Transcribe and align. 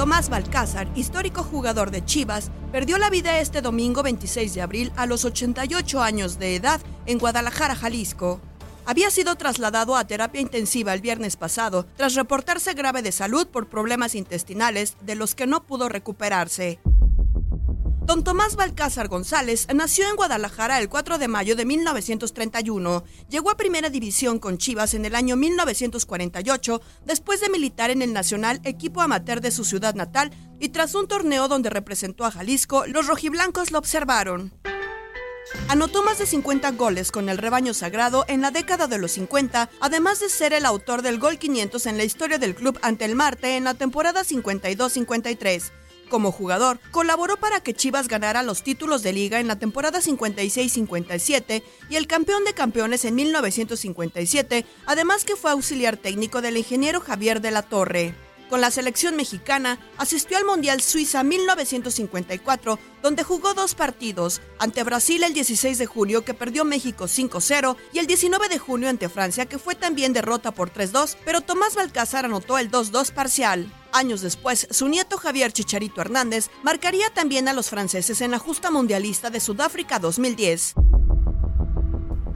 Tomás 0.00 0.30
Balcázar, 0.30 0.88
histórico 0.94 1.42
jugador 1.42 1.90
de 1.90 2.02
Chivas, 2.02 2.50
perdió 2.72 2.96
la 2.96 3.10
vida 3.10 3.38
este 3.38 3.60
domingo 3.60 4.02
26 4.02 4.54
de 4.54 4.62
abril 4.62 4.92
a 4.96 5.04
los 5.04 5.26
88 5.26 6.00
años 6.00 6.38
de 6.38 6.56
edad 6.56 6.80
en 7.04 7.18
Guadalajara, 7.18 7.76
Jalisco. 7.76 8.40
Había 8.86 9.10
sido 9.10 9.34
trasladado 9.34 9.96
a 9.96 10.06
terapia 10.06 10.40
intensiva 10.40 10.94
el 10.94 11.02
viernes 11.02 11.36
pasado 11.36 11.84
tras 11.98 12.14
reportarse 12.14 12.72
grave 12.72 13.02
de 13.02 13.12
salud 13.12 13.46
por 13.48 13.68
problemas 13.68 14.14
intestinales 14.14 14.96
de 15.02 15.16
los 15.16 15.34
que 15.34 15.46
no 15.46 15.66
pudo 15.66 15.90
recuperarse. 15.90 16.80
Don 18.10 18.24
Tomás 18.24 18.56
Balcázar 18.56 19.06
González 19.06 19.68
nació 19.72 20.10
en 20.10 20.16
Guadalajara 20.16 20.80
el 20.80 20.88
4 20.88 21.16
de 21.18 21.28
mayo 21.28 21.54
de 21.54 21.64
1931. 21.64 23.04
Llegó 23.28 23.52
a 23.52 23.56
Primera 23.56 23.88
División 23.88 24.40
con 24.40 24.58
Chivas 24.58 24.94
en 24.94 25.04
el 25.04 25.14
año 25.14 25.36
1948, 25.36 26.82
después 27.04 27.40
de 27.40 27.50
militar 27.50 27.90
en 27.90 28.02
el 28.02 28.12
Nacional, 28.12 28.60
equipo 28.64 29.00
amateur 29.00 29.40
de 29.40 29.52
su 29.52 29.64
ciudad 29.64 29.94
natal, 29.94 30.32
y 30.58 30.70
tras 30.70 30.96
un 30.96 31.06
torneo 31.06 31.46
donde 31.46 31.70
representó 31.70 32.24
a 32.24 32.32
Jalisco, 32.32 32.84
los 32.88 33.06
rojiblancos 33.06 33.70
lo 33.70 33.78
observaron. 33.78 34.52
Anotó 35.68 36.02
más 36.02 36.18
de 36.18 36.26
50 36.26 36.72
goles 36.72 37.12
con 37.12 37.28
el 37.28 37.38
rebaño 37.38 37.74
sagrado 37.74 38.24
en 38.26 38.40
la 38.40 38.50
década 38.50 38.88
de 38.88 38.98
los 38.98 39.12
50, 39.12 39.70
además 39.78 40.18
de 40.18 40.30
ser 40.30 40.52
el 40.52 40.66
autor 40.66 41.02
del 41.02 41.20
gol 41.20 41.38
500 41.38 41.86
en 41.86 41.96
la 41.96 42.02
historia 42.02 42.38
del 42.38 42.56
club 42.56 42.76
ante 42.82 43.04
el 43.04 43.14
Marte 43.14 43.56
en 43.56 43.62
la 43.62 43.74
temporada 43.74 44.22
52-53. 44.24 45.70
Como 46.10 46.32
jugador, 46.32 46.80
colaboró 46.90 47.36
para 47.36 47.60
que 47.60 47.72
Chivas 47.72 48.08
ganara 48.08 48.42
los 48.42 48.64
títulos 48.64 49.04
de 49.04 49.12
liga 49.12 49.38
en 49.38 49.46
la 49.46 49.60
temporada 49.60 50.00
56-57 50.00 51.62
y 51.88 51.94
el 51.94 52.08
campeón 52.08 52.44
de 52.44 52.52
campeones 52.52 53.04
en 53.04 53.14
1957, 53.14 54.66
además 54.86 55.24
que 55.24 55.36
fue 55.36 55.52
auxiliar 55.52 55.96
técnico 55.96 56.42
del 56.42 56.56
ingeniero 56.56 57.00
Javier 57.00 57.40
de 57.40 57.52
la 57.52 57.62
Torre. 57.62 58.16
Con 58.48 58.60
la 58.60 58.72
selección 58.72 59.14
mexicana, 59.14 59.78
asistió 59.98 60.36
al 60.36 60.44
Mundial 60.44 60.80
Suiza 60.80 61.22
1954, 61.22 62.80
donde 63.04 63.22
jugó 63.22 63.54
dos 63.54 63.76
partidos, 63.76 64.40
ante 64.58 64.82
Brasil 64.82 65.22
el 65.22 65.32
16 65.32 65.78
de 65.78 65.86
julio 65.86 66.24
que 66.24 66.34
perdió 66.34 66.64
México 66.64 67.04
5-0 67.04 67.76
y 67.92 68.00
el 68.00 68.08
19 68.08 68.48
de 68.48 68.58
junio 68.58 68.88
ante 68.88 69.08
Francia 69.08 69.46
que 69.46 69.60
fue 69.60 69.76
también 69.76 70.12
derrota 70.12 70.50
por 70.50 70.72
3-2, 70.72 71.16
pero 71.24 71.40
Tomás 71.40 71.76
Balcázar 71.76 72.24
anotó 72.24 72.58
el 72.58 72.68
2-2 72.68 73.12
parcial. 73.12 73.72
Años 73.92 74.20
después, 74.20 74.68
su 74.70 74.88
nieto 74.88 75.18
Javier 75.18 75.52
Chicharito 75.52 76.00
Hernández 76.00 76.48
marcaría 76.62 77.10
también 77.10 77.48
a 77.48 77.52
los 77.52 77.70
franceses 77.70 78.20
en 78.20 78.30
la 78.30 78.38
justa 78.38 78.70
mundialista 78.70 79.30
de 79.30 79.40
Sudáfrica 79.40 79.98
2010. 79.98 80.74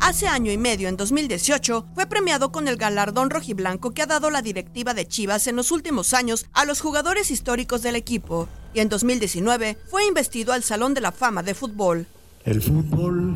Hace 0.00 0.26
año 0.26 0.52
y 0.52 0.58
medio, 0.58 0.88
en 0.88 0.96
2018, 0.96 1.86
fue 1.94 2.06
premiado 2.06 2.52
con 2.52 2.68
el 2.68 2.76
galardón 2.76 3.30
rojiblanco 3.30 3.92
que 3.92 4.02
ha 4.02 4.06
dado 4.06 4.30
la 4.30 4.42
directiva 4.42 4.92
de 4.92 5.08
Chivas 5.08 5.46
en 5.46 5.56
los 5.56 5.70
últimos 5.70 6.12
años 6.12 6.46
a 6.52 6.64
los 6.64 6.80
jugadores 6.80 7.30
históricos 7.30 7.82
del 7.82 7.96
equipo. 7.96 8.48
Y 8.74 8.80
en 8.80 8.88
2019 8.88 9.78
fue 9.88 10.06
investido 10.06 10.52
al 10.52 10.62
Salón 10.62 10.92
de 10.92 11.00
la 11.00 11.12
Fama 11.12 11.42
de 11.42 11.54
Fútbol. 11.54 12.06
El 12.44 12.60
fútbol 12.60 13.32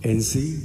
en 0.00 0.22
sí 0.22 0.62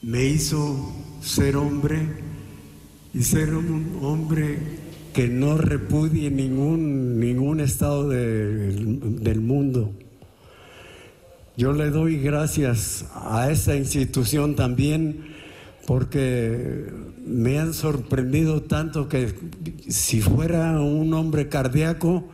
me 0.00 0.24
hizo 0.24 0.92
ser 1.22 1.56
hombre 1.56 2.31
y 3.14 3.22
ser 3.22 3.54
un 3.54 3.98
hombre 4.02 4.58
que 5.12 5.28
no 5.28 5.58
repudie 5.58 6.30
ningún, 6.30 7.20
ningún 7.20 7.60
estado 7.60 8.08
de- 8.08 8.72
del 9.20 9.40
mundo. 9.40 9.92
Yo 11.56 11.72
le 11.74 11.90
doy 11.90 12.18
gracias 12.18 13.04
a 13.14 13.50
esa 13.50 13.76
institución 13.76 14.56
también 14.56 15.18
porque 15.86 16.86
me 17.26 17.58
han 17.58 17.74
sorprendido 17.74 18.62
tanto 18.62 19.08
que 19.08 19.34
si 19.88 20.20
fuera 20.22 20.80
un 20.80 21.12
hombre 21.12 21.48
cardíaco 21.48 22.24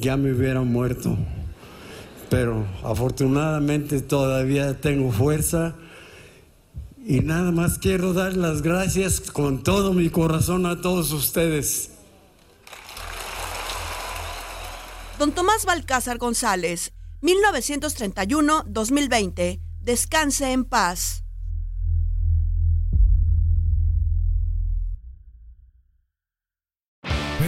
ya 0.00 0.16
me 0.16 0.32
hubiera 0.32 0.62
muerto. 0.62 1.18
Pero 2.30 2.64
afortunadamente 2.82 4.00
todavía 4.00 4.80
tengo 4.80 5.10
fuerza 5.12 5.74
y 7.10 7.20
nada 7.22 7.50
más 7.50 7.80
quiero 7.80 8.12
dar 8.12 8.36
las 8.36 8.62
gracias 8.62 9.20
con 9.20 9.64
todo 9.64 9.92
mi 9.92 10.10
corazón 10.10 10.64
a 10.64 10.80
todos 10.80 11.10
ustedes. 11.10 11.90
Don 15.18 15.32
Tomás 15.32 15.64
Balcázar 15.64 16.18
González, 16.18 16.92
1931-2020. 17.20 19.60
Descanse 19.80 20.52
en 20.52 20.64
paz. 20.64 21.24